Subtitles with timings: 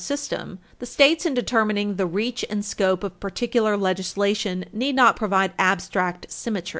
[0.03, 0.19] 540
[0.55, 5.53] system, the States, in determining the reach and scope of particular legislation, need not provide
[5.59, 6.69] "abstract symmetry."